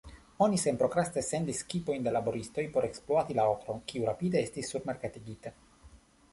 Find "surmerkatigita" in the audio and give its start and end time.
4.75-5.57